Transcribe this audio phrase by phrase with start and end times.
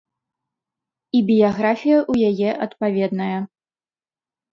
[1.19, 3.37] І біяграфія ў яе адпаведная.